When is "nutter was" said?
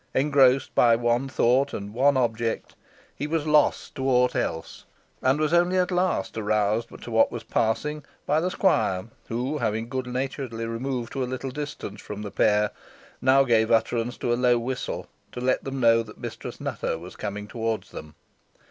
16.59-17.15